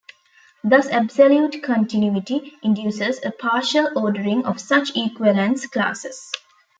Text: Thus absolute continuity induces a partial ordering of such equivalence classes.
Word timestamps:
Thus 0.63 0.87
absolute 0.89 1.61
continuity 1.61 2.57
induces 2.63 3.23
a 3.23 3.29
partial 3.29 3.87
ordering 3.95 4.47
of 4.47 4.59
such 4.59 4.97
equivalence 4.97 5.67
classes. 5.67 6.31